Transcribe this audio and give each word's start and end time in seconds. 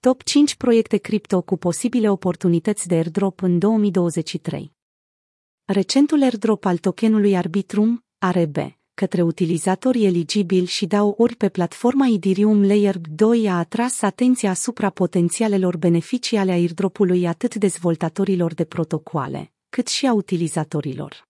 Top 0.00 0.22
5 0.22 0.54
proiecte 0.54 0.96
cripto 0.96 1.42
cu 1.42 1.56
posibile 1.56 2.10
oportunități 2.10 2.88
de 2.88 2.94
airdrop 2.94 3.42
în 3.42 3.58
2023. 3.58 4.72
Recentul 5.64 6.22
airdrop 6.22 6.64
al 6.64 6.78
tokenului 6.78 7.36
Arbitrum, 7.36 8.04
ARB, 8.18 8.56
către 8.94 9.22
utilizatorii 9.22 10.06
eligibili 10.06 10.66
și 10.66 10.86
dau 10.86 11.14
ori 11.18 11.36
pe 11.36 11.48
platforma 11.48 12.06
Ethereum 12.06 12.66
Layer 12.66 12.98
2 12.98 13.48
a 13.48 13.58
atras 13.58 14.02
atenția 14.02 14.50
asupra 14.50 14.90
potențialelor 14.90 15.76
beneficii 15.76 16.36
ale 16.36 16.50
airdropului 16.50 17.26
atât 17.26 17.54
dezvoltatorilor 17.54 18.54
de 18.54 18.64
protocoale, 18.64 19.52
cât 19.68 19.88
și 19.88 20.06
a 20.06 20.12
utilizatorilor. 20.12 21.28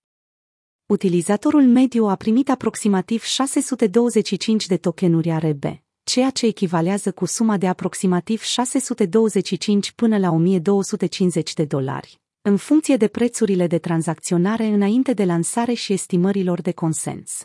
Utilizatorul 0.87 1.63
mediu 1.63 2.07
a 2.07 2.15
primit 2.15 2.51
aproximativ 2.51 3.23
625 3.23 4.67
de 4.67 4.77
tokenuri 4.77 5.31
ARB, 5.31 5.65
ceea 6.11 6.31
ce 6.31 6.47
echivalează 6.47 7.13
cu 7.13 7.25
suma 7.25 7.57
de 7.57 7.69
aproximativ 7.69 8.43
625 8.43 9.93
până 9.93 10.19
la 10.19 10.31
1250 10.31 11.55
de 11.55 11.65
dolari, 11.65 12.21
în 12.43 12.57
funcție 12.57 12.97
de 12.97 13.09
prețurile 13.09 13.67
de 13.67 13.79
tranzacționare 13.79 14.67
înainte 14.67 15.13
de 15.13 15.25
lansare 15.25 15.73
și 15.73 15.93
estimărilor 15.93 16.61
de 16.61 16.73
consens. 16.73 17.45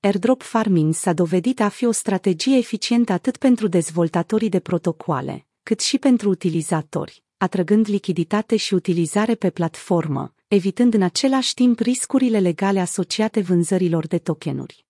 Airdrop 0.00 0.42
farming 0.42 0.94
s-a 0.94 1.12
dovedit 1.12 1.60
a 1.60 1.68
fi 1.68 1.84
o 1.84 1.92
strategie 1.92 2.56
eficientă 2.56 3.12
atât 3.12 3.36
pentru 3.36 3.68
dezvoltatorii 3.68 4.48
de 4.48 4.60
protocoale, 4.60 5.46
cât 5.62 5.80
și 5.80 5.98
pentru 5.98 6.28
utilizatori, 6.28 7.24
atrăgând 7.36 7.88
lichiditate 7.88 8.56
și 8.56 8.74
utilizare 8.74 9.34
pe 9.34 9.50
platformă, 9.50 10.34
evitând 10.48 10.94
în 10.94 11.02
același 11.02 11.54
timp 11.54 11.78
riscurile 11.78 12.40
legale 12.40 12.80
asociate 12.80 13.40
vânzărilor 13.40 14.06
de 14.06 14.18
tokenuri. 14.18 14.86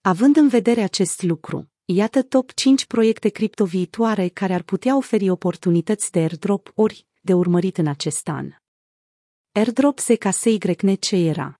Având 0.00 0.36
în 0.36 0.48
vedere 0.48 0.82
acest 0.82 1.22
lucru, 1.22 1.68
iată 1.84 2.22
top 2.22 2.52
5 2.52 2.86
proiecte 2.86 3.28
cripto 3.28 3.64
viitoare 3.64 4.28
care 4.28 4.54
ar 4.54 4.62
putea 4.62 4.96
oferi 4.96 5.30
oportunități 5.30 6.10
de 6.10 6.18
airdrop 6.18 6.72
ori 6.74 7.06
de 7.20 7.34
urmărit 7.34 7.78
în 7.78 7.86
acest 7.86 8.28
an. 8.28 8.50
Airdrop 9.52 9.98
ZKSYNC 9.98 11.10
era 11.10 11.58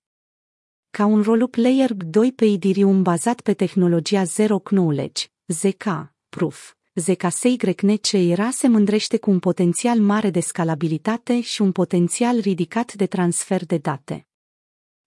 ca 0.89 1.05
un 1.05 1.21
rollup 1.21 1.55
layer 1.55 1.93
2 1.93 2.31
pe 2.31 2.45
Ethereum 2.45 3.01
bazat 3.01 3.41
pe 3.41 3.53
tehnologia 3.53 4.23
Zero 4.23 4.59
Knowledge, 4.59 5.25
ZK, 5.45 5.83
Proof, 6.29 6.73
ZKSYNC 6.93 8.11
era 8.11 8.49
se 8.49 8.67
mândrește 8.67 9.17
cu 9.17 9.31
un 9.31 9.39
potențial 9.39 9.99
mare 9.99 10.29
de 10.29 10.39
scalabilitate 10.39 11.41
și 11.41 11.61
un 11.61 11.71
potențial 11.71 12.39
ridicat 12.39 12.93
de 12.93 13.05
transfer 13.05 13.65
de 13.65 13.77
date. 13.77 14.27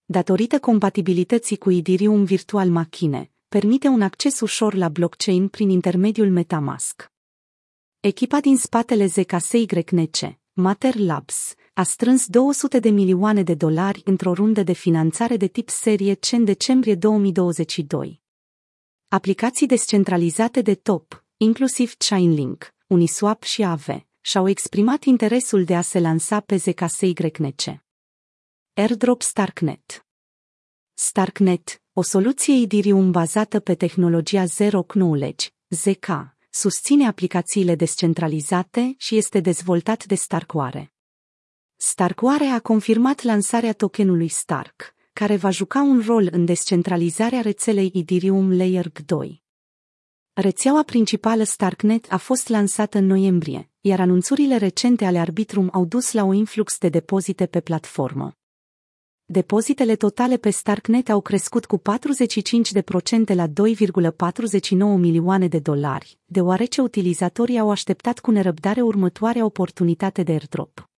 Datorită 0.05 0.59
compatibilității 0.59 1.57
cu 1.57 1.71
Ethereum 1.71 2.23
Virtual 2.23 2.69
Machine, 2.69 3.31
permite 3.49 3.87
un 3.87 4.01
acces 4.01 4.39
ușor 4.39 4.73
la 4.73 4.89
blockchain 4.89 5.47
prin 5.47 5.69
intermediul 5.69 6.29
MetaMask. 6.29 7.11
Echipa 7.99 8.39
din 8.39 8.57
spatele 8.57 9.05
ZKSYNC, 9.05 10.17
Mater 10.53 10.95
Labs, 10.95 11.53
a 11.73 11.83
strâns 11.83 12.27
200 12.27 12.79
de 12.79 12.89
milioane 12.89 13.43
de 13.43 13.53
dolari 13.53 14.01
într-o 14.05 14.33
rundă 14.33 14.63
de 14.63 14.73
finanțare 14.73 15.37
de 15.37 15.47
tip 15.47 15.69
serie 15.69 16.13
C 16.13 16.31
în 16.31 16.43
decembrie 16.43 16.95
2022. 16.95 18.21
Aplicații 19.07 19.67
descentralizate 19.67 20.61
de 20.61 20.75
top, 20.75 21.25
inclusiv 21.37 21.93
Chainlink, 21.97 22.73
Uniswap 22.87 23.43
și 23.43 23.63
Aave, 23.63 24.07
și-au 24.21 24.47
exprimat 24.49 25.03
interesul 25.03 25.63
de 25.63 25.75
a 25.75 25.81
se 25.81 25.99
lansa 25.99 26.39
pe 26.39 26.55
ZKSYNC. 26.55 27.61
Airdrop 28.73 29.21
Starknet 29.21 30.08
Starknet, 31.01 31.81
o 31.93 32.01
soluție 32.01 32.61
Ethereum 32.61 33.11
bazată 33.11 33.59
pe 33.59 33.75
tehnologia 33.75 34.45
Zero 34.45 34.83
Knowledge, 34.83 35.47
ZK, 35.69 36.07
susține 36.49 37.07
aplicațiile 37.07 37.75
descentralizate 37.75 38.93
și 38.97 39.17
este 39.17 39.39
dezvoltat 39.39 40.05
de 40.05 40.15
Starkware. 40.15 40.93
Starkware 41.75 42.45
a 42.45 42.59
confirmat 42.59 43.21
lansarea 43.21 43.73
tokenului 43.73 44.27
Stark, 44.27 44.95
care 45.13 45.35
va 45.35 45.49
juca 45.49 45.81
un 45.81 46.03
rol 46.05 46.27
în 46.31 46.45
descentralizarea 46.45 47.41
rețelei 47.41 47.91
Ethereum 47.93 48.57
Layer 48.57 48.91
2. 49.05 49.43
Rețeaua 50.33 50.83
principală 50.83 51.43
Starknet 51.43 52.11
a 52.11 52.17
fost 52.17 52.47
lansată 52.47 52.97
în 52.97 53.05
noiembrie, 53.05 53.71
iar 53.79 53.99
anunțurile 53.99 54.57
recente 54.57 55.05
ale 55.05 55.19
Arbitrum 55.19 55.69
au 55.71 55.85
dus 55.85 56.11
la 56.11 56.23
un 56.23 56.33
influx 56.33 56.77
de 56.77 56.89
depozite 56.89 57.45
pe 57.45 57.59
platformă. 57.59 58.38
Depozitele 59.31 59.95
totale 59.95 60.37
pe 60.37 60.49
Starknet 60.49 61.09
au 61.09 61.21
crescut 61.21 61.65
cu 61.65 61.81
45% 61.81 61.81
la 63.25 63.47
2,49 63.47 64.77
milioane 64.77 65.47
de 65.47 65.59
dolari, 65.59 66.19
deoarece 66.25 66.81
utilizatorii 66.81 67.59
au 67.59 67.69
așteptat 67.69 68.19
cu 68.19 68.31
nerăbdare 68.31 68.81
următoarea 68.81 69.45
oportunitate 69.45 70.23
de 70.23 70.31
airdrop. 70.31 70.89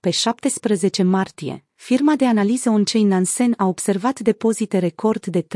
Pe 0.00 0.10
17 0.10 1.02
martie, 1.02 1.64
firma 1.74 2.16
de 2.16 2.26
analiză 2.26 2.70
on-chain 2.70 3.06
Nansen 3.06 3.54
a 3.56 3.66
observat 3.66 4.20
depozite 4.20 4.78
record 4.78 5.26
de 5.26 5.42
3,4 5.42 5.48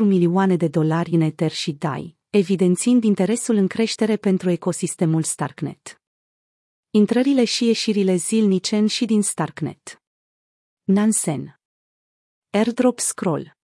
milioane 0.00 0.56
de 0.56 0.68
dolari 0.68 1.10
în 1.10 1.20
Ether 1.20 1.50
și 1.50 1.72
DAI, 1.72 2.16
evidențiind 2.30 3.04
interesul 3.04 3.54
în 3.54 3.66
creștere 3.66 4.16
pentru 4.16 4.50
ecosistemul 4.50 5.22
Starknet. 5.22 6.02
Intrările 6.90 7.44
și 7.44 7.66
ieșirile 7.66 8.16
zilnice 8.16 8.76
în 8.76 8.86
și 8.86 9.04
din 9.04 9.22
Starknet. 9.22 10.00
Nansen 10.88 11.60
Airdrop 12.50 12.98
Scroll 12.98 13.56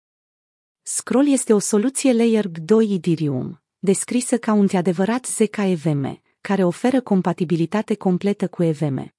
Scroll 0.82 1.28
este 1.28 1.52
o 1.52 1.58
soluție 1.58 2.12
Layer 2.12 2.48
2 2.48 2.94
Ethereum, 2.94 3.62
descrisă 3.78 4.38
ca 4.38 4.52
un 4.52 4.68
adevărat 4.72 5.26
ZK-EVM, 5.26 6.22
care 6.40 6.64
oferă 6.64 7.00
compatibilitate 7.00 7.94
completă 7.94 8.48
cu 8.48 8.62
EVM 8.62 9.14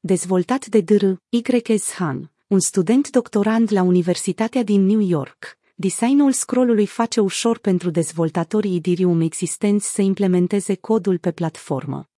dezvoltat 0.00 0.66
de 0.66 0.80
Dr. 0.80 1.12
Y.S. 1.28 1.92
Han, 1.92 2.32
un 2.46 2.60
student 2.60 3.10
doctorand 3.10 3.72
la 3.72 3.82
Universitatea 3.82 4.62
din 4.62 4.84
New 4.84 5.00
York. 5.00 5.58
Designul 5.74 6.32
scrollului 6.32 6.86
face 6.86 7.20
ușor 7.20 7.58
pentru 7.58 7.90
dezvoltatorii 7.90 8.76
Ethereum 8.76 9.20
existenți 9.20 9.92
să 9.92 10.02
implementeze 10.02 10.74
codul 10.74 11.18
pe 11.18 11.32
platformă. 11.32 12.08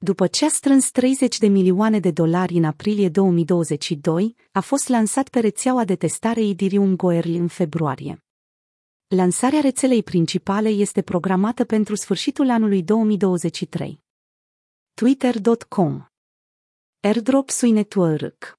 După 0.00 0.26
ce 0.26 0.44
a 0.44 0.48
strâns 0.48 0.90
30 0.90 1.38
de 1.38 1.46
milioane 1.46 1.98
de 1.98 2.10
dolari 2.10 2.54
în 2.54 2.64
aprilie 2.64 3.08
2022, 3.08 4.36
a 4.52 4.60
fost 4.60 4.88
lansat 4.88 5.28
pe 5.28 5.40
rețeaua 5.40 5.84
de 5.84 5.96
testare 5.96 6.40
Ethereum 6.40 6.96
Goerli 6.96 7.36
în 7.36 7.48
februarie. 7.48 8.24
Lansarea 9.06 9.60
rețelei 9.60 10.02
principale 10.02 10.68
este 10.68 11.02
programată 11.02 11.64
pentru 11.64 11.94
sfârșitul 11.94 12.50
anului 12.50 12.82
2023. 12.82 14.02
Twitter.com 14.94 16.04
Airdrop 17.00 17.50
Sui 17.50 17.70
Network 17.70 18.58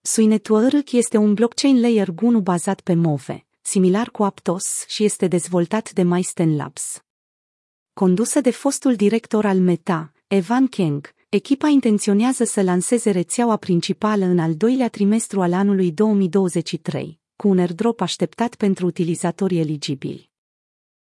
Sui 0.00 0.26
Network 0.26 0.92
este 0.92 1.16
un 1.16 1.34
blockchain 1.34 1.80
layer 1.80 2.08
1 2.22 2.40
bazat 2.40 2.80
pe 2.80 2.94
Move, 2.94 3.46
similar 3.60 4.10
cu 4.10 4.24
Aptos 4.24 4.84
și 4.86 5.04
este 5.04 5.26
dezvoltat 5.26 5.92
de 5.92 6.02
Mysten 6.02 6.56
Labs. 6.56 7.02
Condusă 7.92 8.40
de 8.40 8.50
fostul 8.50 8.94
director 8.94 9.44
al 9.44 9.58
Meta, 9.58 10.12
Evan 10.34 10.66
Keng, 10.66 11.14
echipa 11.28 11.68
intenționează 11.68 12.44
să 12.44 12.62
lanseze 12.62 13.10
rețeaua 13.10 13.56
principală 13.56 14.24
în 14.24 14.38
al 14.38 14.54
doilea 14.54 14.88
trimestru 14.88 15.42
al 15.42 15.52
anului 15.52 15.92
2023, 15.92 17.20
cu 17.36 17.48
un 17.48 17.58
airdrop 17.58 18.00
așteptat 18.00 18.54
pentru 18.54 18.86
utilizatorii 18.86 19.58
eligibili. 19.58 20.30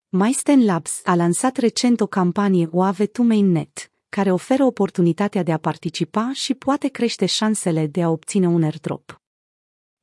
Mysten 0.09 0.65
Labs 0.65 1.01
a 1.05 1.15
lansat 1.15 1.57
recent 1.57 2.01
o 2.01 2.07
campanie 2.07 2.69
OAVE 2.71 3.07
to 3.07 3.23
Mainnet, 3.23 3.93
care 4.09 4.33
oferă 4.33 4.65
oportunitatea 4.65 5.43
de 5.43 5.53
a 5.53 5.59
participa 5.59 6.31
și 6.33 6.55
poate 6.55 6.89
crește 6.89 7.27
șansele 7.27 7.87
de 7.87 8.03
a 8.03 8.09
obține 8.09 8.49
un 8.49 8.63
airdrop. 8.63 9.21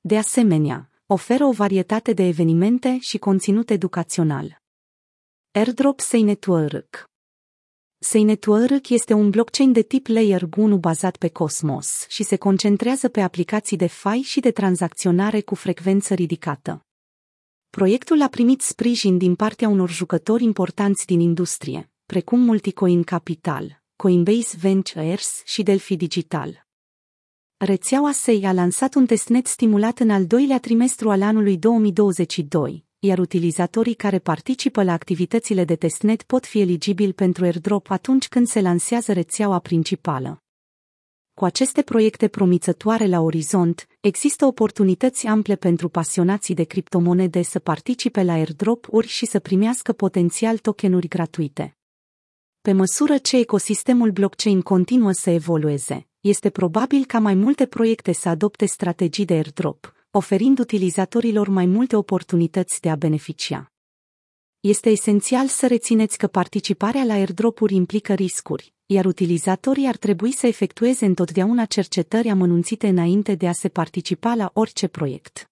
De 0.02 0.18
asemenea, 0.18 0.90
oferă 1.06 1.46
o 1.46 1.52
varietate 1.52 2.14
de 2.14 2.24
evenimente 2.24 2.97
și 3.00 3.18
conținut 3.18 3.70
educațional. 3.70 4.62
Airdrop 5.52 6.00
Say 6.00 6.22
Network 6.22 7.14
Say 8.07 8.23
Network 8.23 8.90
este 8.90 9.13
un 9.13 9.29
blockchain 9.29 9.72
de 9.72 9.81
tip 9.81 10.07
Layer 10.07 10.47
1 10.57 10.78
bazat 10.78 11.17
pe 11.17 11.28
Cosmos 11.28 12.05
și 12.07 12.23
se 12.23 12.35
concentrează 12.35 13.09
pe 13.09 13.22
aplicații 13.22 13.78
de 13.78 13.87
fai 13.87 14.22
și 14.22 14.40
de 14.40 14.52
tranzacționare 14.52 15.41
cu 15.41 15.55
frecvență 15.55 16.13
ridicată. 16.13 16.85
Proiectul 17.69 18.22
a 18.22 18.28
primit 18.28 18.61
sprijin 18.61 19.17
din 19.17 19.35
partea 19.35 19.67
unor 19.67 19.90
jucători 19.90 20.43
importanți 20.43 21.05
din 21.05 21.19
industrie, 21.19 21.91
precum 22.05 22.40
Multicoin 22.40 23.03
Capital, 23.03 23.84
Coinbase 23.96 24.58
Ventures 24.59 25.41
și 25.46 25.63
Delphi 25.63 25.96
Digital. 25.96 26.66
Rețeaua 27.58 28.11
SEI 28.11 28.43
a 28.43 28.51
lansat 28.51 28.93
un 28.93 29.05
testnet 29.05 29.47
stimulat 29.47 29.99
în 29.99 30.09
al 30.09 30.25
doilea 30.25 30.59
trimestru 30.59 31.09
al 31.09 31.22
anului 31.22 31.58
2022, 31.58 32.84
iar 33.05 33.19
utilizatorii 33.19 33.93
care 33.93 34.19
participă 34.19 34.84
la 34.84 34.91
activitățile 34.91 35.63
de 35.63 35.75
testnet 35.75 36.23
pot 36.23 36.46
fi 36.46 36.59
eligibili 36.59 37.13
pentru 37.13 37.43
airdrop 37.43 37.91
atunci 37.91 38.28
când 38.28 38.47
se 38.47 38.61
lansează 38.61 39.13
rețeaua 39.13 39.59
principală. 39.59 40.40
Cu 41.34 41.46
aceste 41.46 41.81
proiecte 41.81 42.28
promițătoare 42.28 43.07
la 43.07 43.19
orizont, 43.19 43.87
există 43.99 44.46
oportunități 44.46 45.28
ample 45.28 45.55
pentru 45.55 45.90
pasionații 45.90 46.53
de 46.53 46.63
criptomonede 46.63 47.41
să 47.41 47.59
participe 47.59 48.23
la 48.23 48.34
airdrop-uri 48.34 49.08
și 49.08 49.25
să 49.25 49.40
primească 49.40 49.93
potențial 49.93 50.58
tokenuri 50.58 51.08
gratuite. 51.08 51.78
Pe 52.61 52.72
măsură 52.72 53.17
ce 53.17 53.37
ecosistemul 53.37 54.11
blockchain 54.11 54.61
continuă 54.61 55.11
să 55.11 55.29
evolueze, 55.29 56.08
este 56.19 56.49
probabil 56.49 57.05
ca 57.05 57.19
mai 57.19 57.34
multe 57.34 57.66
proiecte 57.66 58.11
să 58.11 58.29
adopte 58.29 58.66
strategii 58.66 59.25
de 59.25 59.34
airdrop, 59.34 59.95
oferind 60.17 60.59
utilizatorilor 60.59 61.47
mai 61.47 61.66
multe 61.66 61.96
oportunități 61.96 62.82
de 62.82 62.90
a 62.90 62.96
beneficia. 62.96 63.72
Este 64.59 64.90
esențial 64.90 65.47
să 65.47 65.67
rețineți 65.67 66.17
că 66.17 66.28
participarea 66.28 67.03
la 67.03 67.14
airdropuri 67.14 67.76
implică 67.76 68.14
riscuri, 68.14 68.73
iar 68.85 69.06
utilizatorii 69.06 69.88
ar 69.88 69.97
trebui 69.97 70.32
să 70.32 70.47
efectueze 70.47 71.06
întotdeauna 71.06 71.66
cercetări 71.66 72.29
amănunțite 72.29 72.88
înainte 72.88 73.35
de 73.35 73.47
a 73.47 73.52
se 73.52 73.70
participa 73.70 74.35
la 74.35 74.52
orice 74.53 74.88
proiect. 74.88 75.50